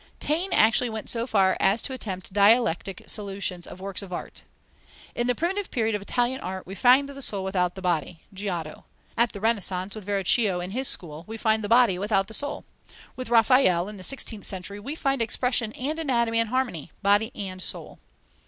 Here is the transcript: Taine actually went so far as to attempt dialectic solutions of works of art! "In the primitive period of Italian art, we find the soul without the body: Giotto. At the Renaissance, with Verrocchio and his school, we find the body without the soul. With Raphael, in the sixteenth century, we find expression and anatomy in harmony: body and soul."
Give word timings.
Taine 0.19 0.51
actually 0.51 0.89
went 0.89 1.11
so 1.11 1.27
far 1.27 1.55
as 1.59 1.79
to 1.83 1.93
attempt 1.93 2.33
dialectic 2.33 3.03
solutions 3.07 3.67
of 3.67 3.79
works 3.79 4.01
of 4.01 4.11
art! 4.11 4.41
"In 5.13 5.27
the 5.27 5.35
primitive 5.35 5.69
period 5.69 5.93
of 5.93 6.01
Italian 6.01 6.41
art, 6.41 6.65
we 6.65 6.73
find 6.73 7.07
the 7.07 7.21
soul 7.21 7.43
without 7.43 7.75
the 7.75 7.83
body: 7.83 8.23
Giotto. 8.33 8.85
At 9.15 9.31
the 9.33 9.39
Renaissance, 9.39 9.93
with 9.93 10.05
Verrocchio 10.07 10.59
and 10.59 10.73
his 10.73 10.87
school, 10.87 11.23
we 11.27 11.37
find 11.37 11.63
the 11.63 11.69
body 11.69 11.99
without 11.99 12.25
the 12.25 12.33
soul. 12.33 12.65
With 13.15 13.29
Raphael, 13.29 13.87
in 13.87 13.97
the 13.97 14.03
sixteenth 14.03 14.47
century, 14.47 14.79
we 14.79 14.95
find 14.95 15.21
expression 15.21 15.71
and 15.73 15.99
anatomy 15.99 16.39
in 16.39 16.47
harmony: 16.47 16.91
body 17.03 17.31
and 17.35 17.61
soul." 17.61 17.99